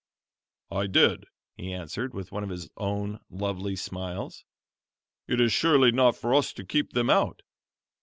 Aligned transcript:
"I 0.71 0.87
did," 0.87 1.25
he 1.57 1.71
answered, 1.71 2.15
with 2.15 2.31
one 2.31 2.43
of 2.43 2.49
his 2.49 2.71
own 2.75 3.19
lovely 3.29 3.75
smiles. 3.75 4.43
"It 5.27 5.39
is 5.39 5.53
surely 5.53 5.91
not 5.91 6.15
for 6.15 6.33
us 6.33 6.53
to 6.53 6.65
keep 6.65 6.93
them 6.93 7.11
out. 7.11 7.43